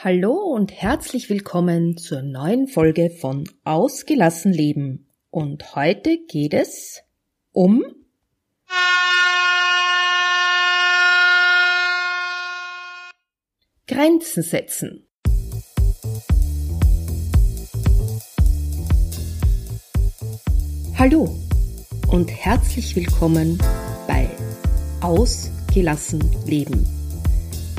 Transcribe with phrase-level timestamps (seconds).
[0.00, 5.08] Hallo und herzlich willkommen zur neuen Folge von Ausgelassen Leben.
[5.28, 7.02] Und heute geht es
[7.50, 7.82] um
[13.88, 15.08] Grenzen setzen.
[20.96, 21.36] Hallo
[22.06, 23.58] und herzlich willkommen
[24.06, 24.30] bei
[25.00, 26.86] Ausgelassen Leben,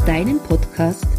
[0.06, 1.19] deinem Podcast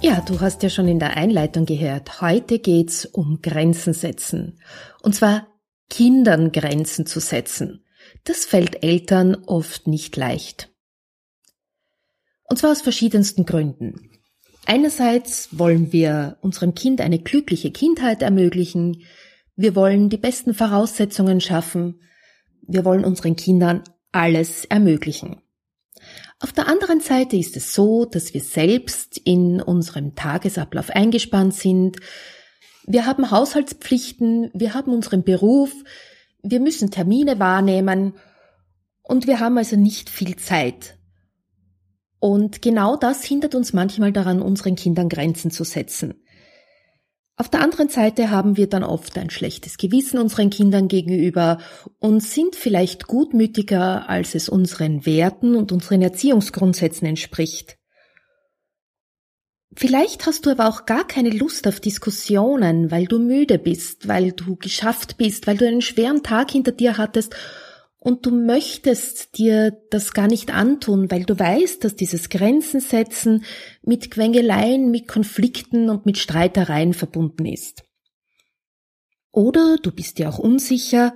[0.00, 2.20] Ja, du hast ja schon in der Einleitung gehört.
[2.20, 4.60] Heute geht's um Grenzen setzen.
[5.02, 5.48] Und zwar
[5.90, 7.84] Kindern Grenzen zu setzen.
[8.22, 10.70] Das fällt Eltern oft nicht leicht.
[12.44, 14.10] Und zwar aus verschiedensten Gründen.
[14.66, 19.02] Einerseits wollen wir unserem Kind eine glückliche Kindheit ermöglichen.
[19.56, 22.02] Wir wollen die besten Voraussetzungen schaffen.
[22.62, 25.42] Wir wollen unseren Kindern alles ermöglichen.
[26.40, 31.96] Auf der anderen Seite ist es so, dass wir selbst in unserem Tagesablauf eingespannt sind.
[32.86, 35.72] Wir haben Haushaltspflichten, wir haben unseren Beruf,
[36.42, 38.14] wir müssen Termine wahrnehmen
[39.02, 40.96] und wir haben also nicht viel Zeit.
[42.20, 46.22] Und genau das hindert uns manchmal daran, unseren Kindern Grenzen zu setzen.
[47.40, 51.58] Auf der anderen Seite haben wir dann oft ein schlechtes Gewissen unseren Kindern gegenüber
[52.00, 57.78] und sind vielleicht gutmütiger, als es unseren Werten und unseren Erziehungsgrundsätzen entspricht.
[59.72, 64.32] Vielleicht hast du aber auch gar keine Lust auf Diskussionen, weil du müde bist, weil
[64.32, 67.36] du geschafft bist, weil du einen schweren Tag hinter dir hattest
[68.00, 73.44] und du möchtest dir das gar nicht antun, weil du weißt, dass dieses Grenzen setzen
[73.82, 77.82] mit Quengeleien, mit Konflikten und mit Streitereien verbunden ist.
[79.32, 81.12] Oder du bist dir auch unsicher,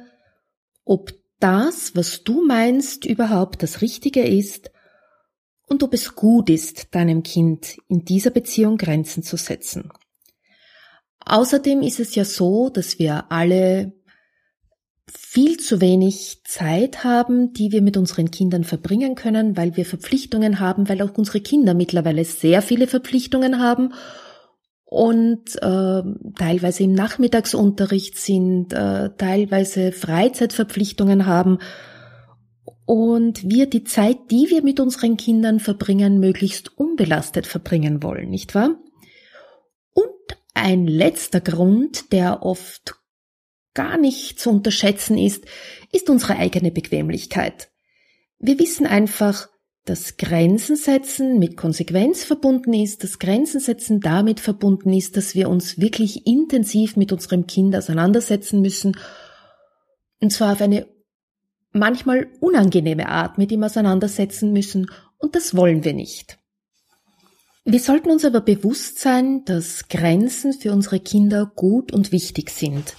[0.85, 4.71] ob das, was du meinst, überhaupt das Richtige ist
[5.67, 9.91] und ob es gut ist, deinem Kind in dieser Beziehung Grenzen zu setzen.
[11.25, 13.93] Außerdem ist es ja so, dass wir alle
[15.15, 20.61] viel zu wenig Zeit haben, die wir mit unseren Kindern verbringen können, weil wir Verpflichtungen
[20.61, 23.93] haben, weil auch unsere Kinder mittlerweile sehr viele Verpflichtungen haben
[24.85, 26.03] und äh,
[26.37, 31.59] teilweise im Nachmittagsunterricht sind, äh, teilweise Freizeitverpflichtungen haben
[32.85, 38.55] und wir die Zeit, die wir mit unseren Kindern verbringen, möglichst unbelastet verbringen wollen, nicht
[38.55, 38.77] wahr?
[39.95, 43.02] Und ein letzter Grund, der oft
[43.75, 45.45] gar nicht zu unterschätzen ist,
[45.93, 47.71] ist unsere eigene Bequemlichkeit.
[48.39, 49.49] Wir wissen einfach,
[49.85, 55.49] dass Grenzen setzen mit Konsequenz verbunden ist, dass Grenzen setzen damit verbunden ist, dass wir
[55.49, 58.97] uns wirklich intensiv mit unserem Kind auseinandersetzen müssen,
[60.21, 60.87] und zwar auf eine
[61.73, 64.87] manchmal unangenehme Art mit ihm auseinandersetzen müssen,
[65.19, 66.39] und das wollen wir nicht.
[67.65, 72.97] Wir sollten uns aber bewusst sein, dass Grenzen für unsere Kinder gut und wichtig sind.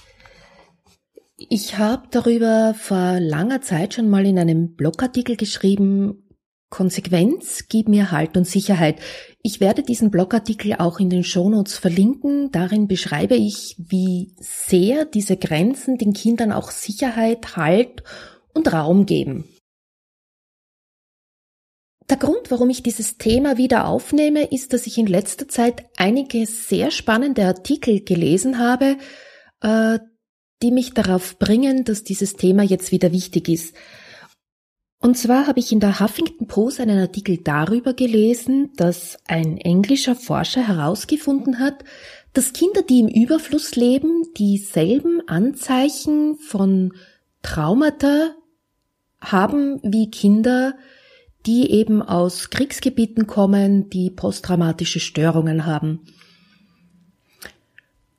[1.50, 6.24] Ich habe darüber vor langer Zeit schon mal in einem Blogartikel geschrieben,
[6.70, 9.00] Konsequenz, gib mir Halt und Sicherheit.
[9.42, 12.50] Ich werde diesen Blogartikel auch in den Shownotes verlinken.
[12.50, 18.02] Darin beschreibe ich, wie sehr diese Grenzen den Kindern auch Sicherheit, Halt
[18.54, 19.44] und Raum geben.
[22.10, 26.44] Der Grund, warum ich dieses Thema wieder aufnehme, ist, dass ich in letzter Zeit einige
[26.46, 28.98] sehr spannende Artikel gelesen habe,
[29.62, 29.98] äh,
[30.62, 33.74] die mich darauf bringen, dass dieses Thema jetzt wieder wichtig ist.
[35.00, 40.16] Und zwar habe ich in der Huffington Post einen Artikel darüber gelesen, dass ein englischer
[40.16, 41.84] Forscher herausgefunden hat,
[42.32, 46.94] dass Kinder, die im Überfluss leben, dieselben Anzeichen von
[47.42, 48.34] Traumata
[49.20, 50.74] haben wie Kinder,
[51.46, 56.00] die eben aus Kriegsgebieten kommen, die posttraumatische Störungen haben.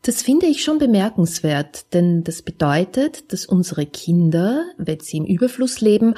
[0.06, 5.81] Das finde ich schon bemerkenswert, denn das bedeutet, dass unsere Kinder, wenn sie im Überfluss
[5.81, 6.13] leben,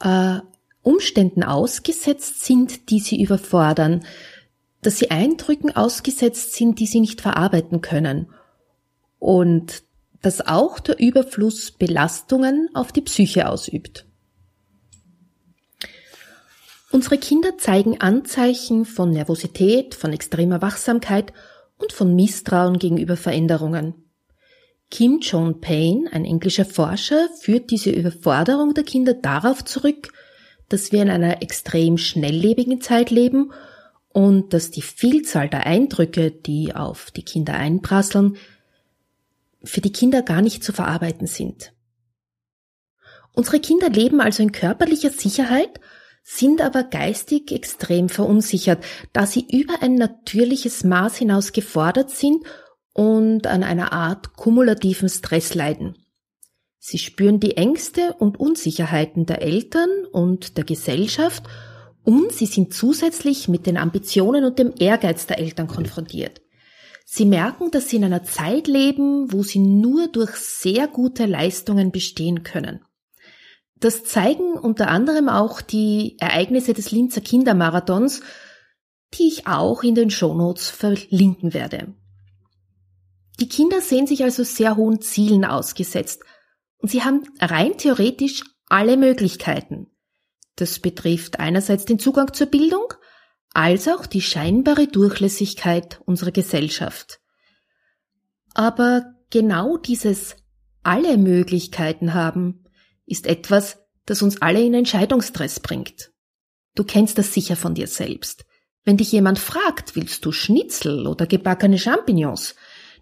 [0.00, 0.40] äh,
[0.82, 4.04] Umständen ausgesetzt sind, die sie überfordern,
[4.80, 8.26] dass sie Eindrücken ausgesetzt sind, die sie nicht verarbeiten können
[9.20, 9.84] und
[10.20, 14.04] dass auch der Überfluss Belastungen auf die Psyche ausübt.
[16.90, 21.32] Unsere Kinder zeigen Anzeichen von Nervosität, von extremer Wachsamkeit
[21.82, 23.94] und von Misstrauen gegenüber Veränderungen.
[24.90, 30.12] Kim John Payne, ein englischer Forscher, führt diese Überforderung der Kinder darauf zurück,
[30.68, 33.52] dass wir in einer extrem schnelllebigen Zeit leben
[34.10, 38.36] und dass die Vielzahl der Eindrücke, die auf die Kinder einprasseln,
[39.64, 41.72] für die Kinder gar nicht zu verarbeiten sind.
[43.32, 45.80] Unsere Kinder leben also in körperlicher Sicherheit,
[46.22, 52.44] sind aber geistig extrem verunsichert, da sie über ein natürliches Maß hinaus gefordert sind
[52.92, 55.96] und an einer Art kumulativen Stress leiden.
[56.78, 61.44] Sie spüren die Ängste und Unsicherheiten der Eltern und der Gesellschaft
[62.04, 66.40] und sie sind zusätzlich mit den Ambitionen und dem Ehrgeiz der Eltern konfrontiert.
[67.04, 71.92] Sie merken, dass sie in einer Zeit leben, wo sie nur durch sehr gute Leistungen
[71.92, 72.80] bestehen können.
[73.82, 78.20] Das zeigen unter anderem auch die Ereignisse des Linzer Kindermarathons,
[79.14, 81.92] die ich auch in den Shownotes verlinken werde.
[83.40, 86.22] Die Kinder sehen sich also sehr hohen Zielen ausgesetzt
[86.78, 89.88] und sie haben rein theoretisch alle Möglichkeiten.
[90.54, 92.94] Das betrifft einerseits den Zugang zur Bildung,
[93.52, 97.18] als auch die scheinbare Durchlässigkeit unserer Gesellschaft.
[98.54, 100.36] Aber genau dieses
[100.84, 102.61] alle Möglichkeiten haben
[103.06, 106.10] ist etwas, das uns alle in Entscheidungsstress bringt.
[106.74, 108.44] Du kennst das sicher von dir selbst.
[108.84, 112.56] Wenn dich jemand fragt, willst du Schnitzel oder gebackene Champignons,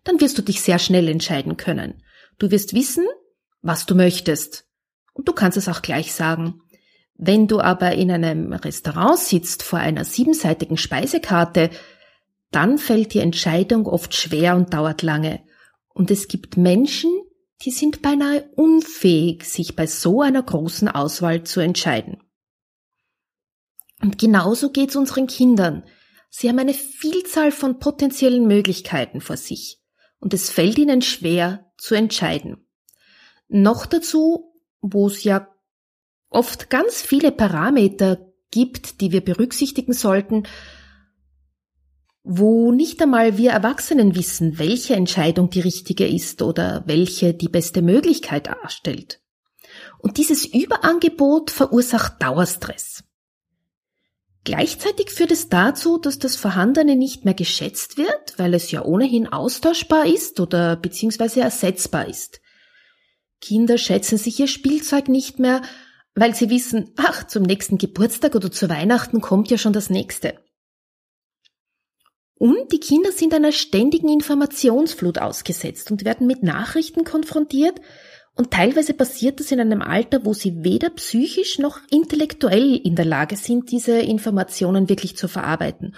[0.05, 2.03] dann wirst du dich sehr schnell entscheiden können.
[2.39, 3.07] Du wirst wissen,
[3.63, 4.67] was du möchtest.
[5.13, 6.61] Und du kannst es auch gleich sagen.
[7.15, 11.71] Wenn du aber in einem Restaurant sitzt vor einer siebenseitigen Speisekarte,
[12.51, 15.43] dann fällt die Entscheidung oft schwer und dauert lange.
[15.93, 17.11] Und es gibt Menschen,
[17.63, 22.23] die sind beinahe unfähig, sich bei so einer großen Auswahl zu entscheiden.
[24.01, 25.85] Und genauso geht's unseren Kindern.
[26.31, 29.79] Sie haben eine Vielzahl von potenziellen Möglichkeiten vor sich
[30.21, 32.67] und es fällt ihnen schwer zu entscheiden.
[33.49, 35.49] Noch dazu, wo es ja
[36.31, 40.45] oft ganz viele Parameter gibt, die wir berücksichtigen sollten,
[42.23, 47.83] wo nicht einmal wir Erwachsenen wissen, welche Entscheidung die richtige ist oder welche die beste
[47.83, 49.21] Möglichkeit darstellt.
[49.99, 53.05] Und dieses Überangebot verursacht Dauerstress.
[54.45, 59.31] Gleichzeitig führt es dazu, dass das Vorhandene nicht mehr geschätzt wird, weil es ja ohnehin
[59.31, 62.41] austauschbar ist oder beziehungsweise ersetzbar ist.
[63.41, 65.63] Kinder schätzen sich ihr Spielzeug nicht mehr,
[66.15, 70.39] weil sie wissen, ach, zum nächsten Geburtstag oder zu Weihnachten kommt ja schon das nächste.
[72.41, 77.79] Und die Kinder sind einer ständigen Informationsflut ausgesetzt und werden mit Nachrichten konfrontiert,
[78.35, 83.05] und teilweise passiert das in einem Alter, wo sie weder psychisch noch intellektuell in der
[83.05, 85.95] Lage sind, diese Informationen wirklich zu verarbeiten.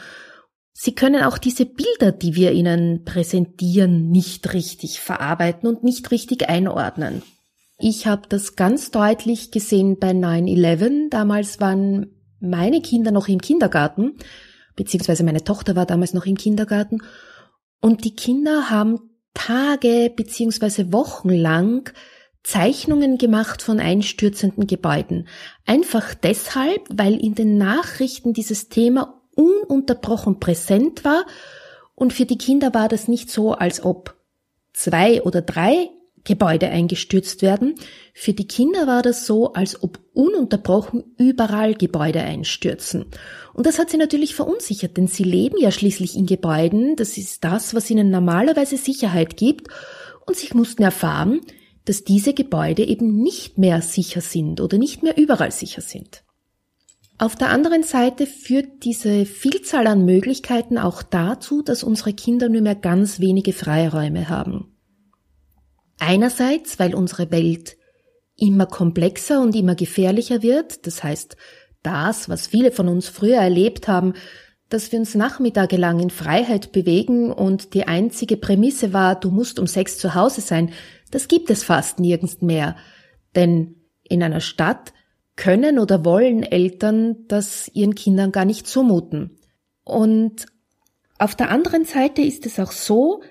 [0.73, 6.49] Sie können auch diese Bilder, die wir ihnen präsentieren, nicht richtig verarbeiten und nicht richtig
[6.49, 7.23] einordnen.
[7.79, 11.11] Ich habe das ganz deutlich gesehen bei 9-11.
[11.11, 14.15] Damals waren meine Kinder noch im Kindergarten,
[14.77, 17.03] beziehungsweise meine Tochter war damals noch im Kindergarten.
[17.81, 21.93] Und die Kinder haben Tage beziehungsweise Wochen lang
[22.43, 25.29] Zeichnungen gemacht von einstürzenden Gebäuden.
[25.65, 31.25] Einfach deshalb, weil in den Nachrichten dieses Thema ununterbrochen präsent war
[31.95, 34.17] und für die Kinder war das nicht so, als ob
[34.73, 35.89] zwei oder drei
[36.25, 37.75] Gebäude eingestürzt werden.
[38.15, 43.07] Für die Kinder war das so, als ob ununterbrochen überall Gebäude einstürzen.
[43.55, 47.43] Und das hat sie natürlich verunsichert, denn sie leben ja schließlich in Gebäuden, das ist
[47.45, 49.69] das, was ihnen normalerweise Sicherheit gibt,
[50.27, 51.41] und sie mussten erfahren,
[51.85, 56.23] dass diese Gebäude eben nicht mehr sicher sind oder nicht mehr überall sicher sind.
[57.19, 62.63] Auf der anderen Seite führt diese Vielzahl an Möglichkeiten auch dazu, dass unsere Kinder nur
[62.63, 64.72] mehr ganz wenige Freiräume haben.
[66.05, 67.77] Einerseits, weil unsere Welt
[68.37, 71.37] immer komplexer und immer gefährlicher wird, das heißt,
[71.85, 74.15] das, was viele von uns früher erlebt haben,
[74.69, 79.69] dass wir uns nachmittagelang in Freiheit bewegen und die einzige Prämisse war, du musst um
[79.69, 80.73] sechs zu Hause sein,
[81.13, 82.75] das gibt es fast nirgends mehr.
[83.37, 84.93] Denn in einer Stadt
[85.37, 89.39] können oder wollen Eltern das ihren Kindern gar nicht zumuten.
[89.85, 90.47] Und
[91.21, 93.23] auf der anderen Seite ist es auch so,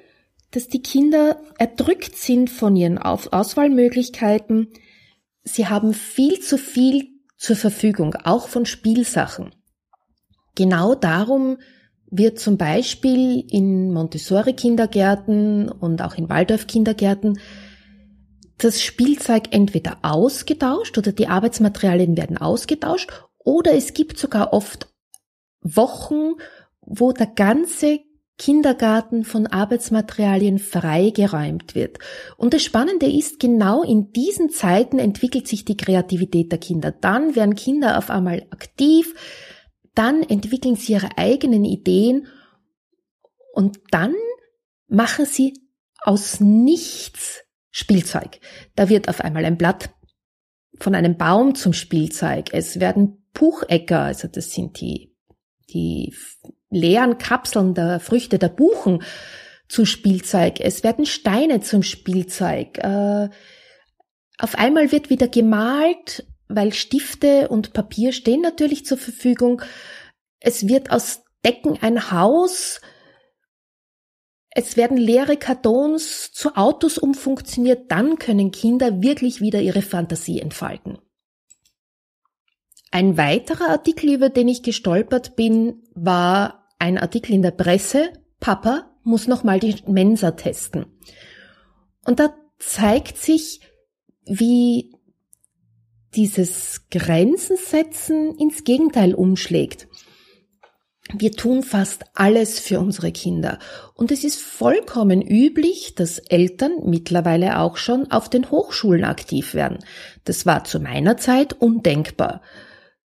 [0.51, 4.67] dass die Kinder erdrückt sind von ihren Auswahlmöglichkeiten.
[5.43, 9.55] Sie haben viel zu viel zur Verfügung, auch von Spielsachen.
[10.55, 11.57] Genau darum
[12.11, 17.39] wird zum Beispiel in Montessori-Kindergärten und auch in Waldorf-Kindergärten
[18.57, 24.87] das Spielzeug entweder ausgetauscht oder die Arbeitsmaterialien werden ausgetauscht Oder es gibt sogar oft
[25.61, 26.33] Wochen,
[26.81, 28.01] wo der ganze
[28.41, 31.99] Kindergarten von Arbeitsmaterialien freigeräumt wird.
[32.37, 36.91] Und das Spannende ist, genau in diesen Zeiten entwickelt sich die Kreativität der Kinder.
[36.91, 39.13] Dann werden Kinder auf einmal aktiv,
[39.93, 42.25] dann entwickeln sie ihre eigenen Ideen
[43.53, 44.15] und dann
[44.87, 45.53] machen sie
[46.01, 48.39] aus nichts Spielzeug.
[48.75, 49.91] Da wird auf einmal ein Blatt
[50.79, 52.49] von einem Baum zum Spielzeug.
[52.53, 55.15] Es werden Puchecker, also das sind die,
[55.69, 56.11] die
[56.71, 59.03] leeren Kapseln der Früchte der Buchen
[59.67, 60.59] zu Spielzeug.
[60.59, 62.79] Es werden Steine zum Spielzeug.
[62.79, 63.29] Äh,
[64.39, 69.61] auf einmal wird wieder gemalt, weil Stifte und Papier stehen natürlich zur Verfügung.
[70.39, 72.81] Es wird aus Decken ein Haus.
[74.49, 77.91] Es werden leere Kartons zu Autos umfunktioniert.
[77.91, 80.97] Dann können Kinder wirklich wieder ihre Fantasie entfalten.
[82.91, 88.91] Ein weiterer Artikel, über den ich gestolpert bin, war ein Artikel in der Presse, Papa
[89.03, 90.85] muss nochmal die Mensa testen.
[92.05, 93.61] Und da zeigt sich,
[94.25, 94.91] wie
[96.15, 99.87] dieses Grenzen setzen ins Gegenteil umschlägt.
[101.13, 103.59] Wir tun fast alles für unsere Kinder.
[103.93, 109.79] Und es ist vollkommen üblich, dass Eltern mittlerweile auch schon auf den Hochschulen aktiv werden.
[110.23, 112.41] Das war zu meiner Zeit undenkbar.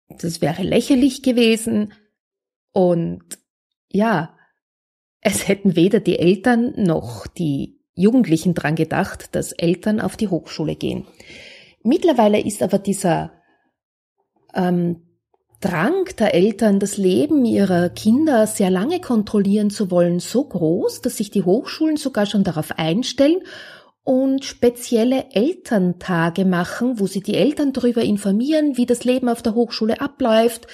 [0.08, 1.94] Das wäre lächerlich gewesen.
[2.72, 3.39] Und
[3.92, 4.38] ja,
[5.22, 10.76] es hätten weder die Eltern noch die Jugendlichen dran gedacht, dass Eltern auf die Hochschule
[10.76, 11.06] gehen.
[11.84, 13.32] Mittlerweile ist aber dieser
[14.54, 15.02] ähm,
[15.60, 21.18] Drang der Eltern, das Leben ihrer Kinder sehr lange kontrollieren zu wollen, so groß, dass
[21.18, 23.42] sich die Hochschulen sogar schon darauf einstellen
[24.04, 29.54] und spezielle Elterntage machen, wo sie die Eltern darüber informieren, wie das Leben auf der
[29.54, 30.68] Hochschule abläuft,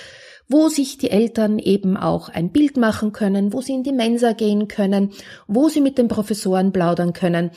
[0.47, 4.33] wo sich die Eltern eben auch ein Bild machen können, wo sie in die Mensa
[4.33, 5.11] gehen können,
[5.47, 7.51] wo sie mit den Professoren plaudern können.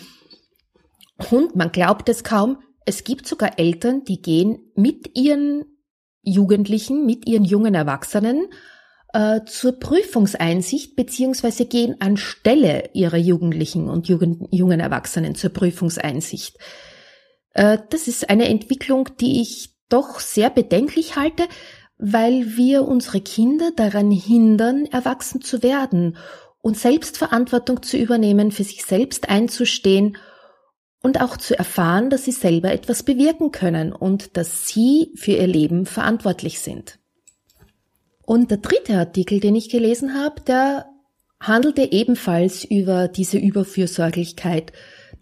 [1.31, 5.65] Und man glaubt es kaum, es gibt sogar Eltern, die gehen mit ihren
[6.23, 8.47] Jugendlichen, mit ihren jungen Erwachsenen
[9.13, 16.57] äh, zur Prüfungseinsicht beziehungsweise gehen anstelle ihrer Jugendlichen und Jugend, jungen Erwachsenen zur Prüfungseinsicht.
[17.55, 21.45] Äh, das ist eine Entwicklung, die ich doch sehr bedenklich halte,
[21.99, 26.17] weil wir unsere Kinder daran hindern, erwachsen zu werden
[26.61, 30.17] und Selbstverantwortung zu übernehmen, für sich selbst einzustehen
[31.01, 35.47] und auch zu erfahren, dass sie selber etwas bewirken können und dass sie für ihr
[35.47, 36.99] Leben verantwortlich sind.
[38.23, 40.87] Und der dritte Artikel, den ich gelesen habe, der
[41.41, 44.73] handelte ebenfalls über diese Überfürsorglichkeit,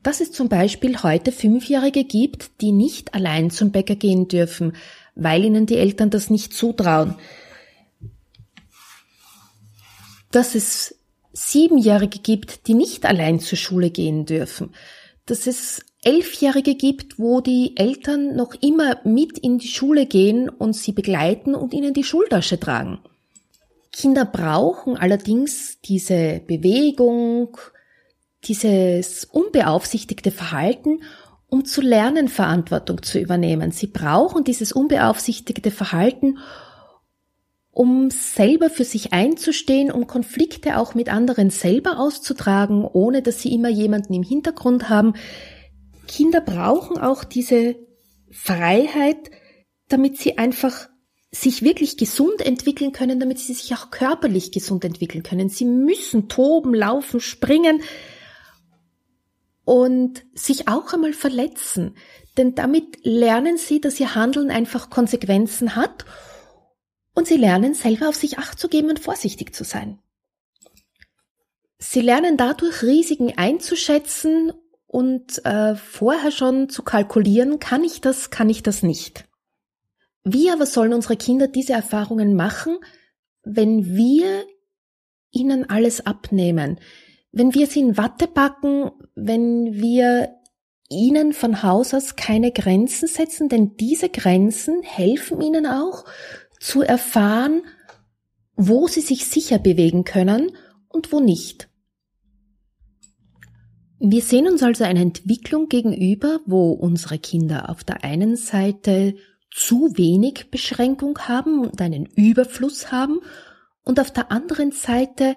[0.03, 4.73] dass es zum Beispiel heute Fünfjährige gibt, die nicht allein zum Bäcker gehen dürfen,
[5.17, 7.17] weil ihnen die Eltern das nicht zutrauen.
[10.31, 10.95] Dass es
[11.33, 14.75] Siebenjährige gibt, die nicht allein zur Schule gehen dürfen.
[15.25, 20.75] Dass es Elfjährige gibt, wo die Eltern noch immer mit in die Schule gehen und
[20.75, 23.01] sie begleiten und ihnen die Schultasche tragen.
[23.93, 27.57] Kinder brauchen allerdings diese Bewegung,
[28.45, 31.01] dieses unbeaufsichtigte Verhalten,
[31.57, 33.71] um zu lernen, Verantwortung zu übernehmen.
[33.71, 36.37] Sie brauchen dieses unbeaufsichtigte Verhalten,
[37.71, 43.55] um selber für sich einzustehen, um Konflikte auch mit anderen selber auszutragen, ohne dass sie
[43.55, 45.15] immer jemanden im Hintergrund haben.
[46.07, 47.77] Kinder brauchen auch diese
[48.31, 49.31] Freiheit,
[49.89, 50.89] damit sie einfach
[51.31, 55.49] sich wirklich gesund entwickeln können, damit sie sich auch körperlich gesund entwickeln können.
[55.49, 57.81] Sie müssen toben, laufen, springen,
[59.67, 61.97] und sich auch einmal verletzen.
[62.39, 66.07] Denn damit lernen sie, dass ihr Handeln einfach Konsequenzen hat
[67.15, 69.99] und sie lernen selber auf sich acht zu geben und vorsichtig zu sein.
[71.79, 74.53] Sie lernen dadurch Risiken einzuschätzen
[74.87, 79.25] und äh, vorher schon zu kalkulieren, kann ich das, kann ich das nicht.
[80.23, 82.79] Wie aber sollen unsere Kinder diese Erfahrungen machen,
[83.43, 84.45] wenn wir
[85.33, 86.79] ihnen alles abnehmen?
[87.37, 90.31] Wenn wir sie in Watte packen, wenn wir
[90.89, 96.07] ihnen von Haus aus keine Grenzen setzen, denn diese Grenzen helfen ihnen auch
[96.61, 97.61] zu erfahren,
[98.55, 100.53] wo sie sich sicher bewegen können
[100.89, 101.69] und wo nicht.
[103.99, 109.15] Wir sehen uns also eine Entwicklung gegenüber, wo unsere Kinder auf der einen Seite
[109.51, 113.21] zu wenig Beschränkung haben und einen Überfluss haben
[113.85, 115.37] und auf der anderen Seite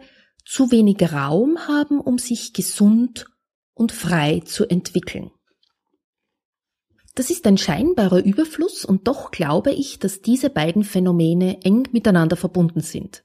[0.50, 3.28] zu wenig Raum haben, um sich gesund
[3.76, 5.30] und frei zu entwickeln.
[7.14, 12.36] Das ist ein scheinbarer Überfluss und doch glaube ich, dass diese beiden Phänomene eng miteinander
[12.36, 13.24] verbunden sind.